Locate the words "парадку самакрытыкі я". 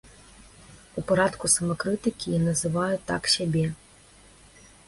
1.11-2.41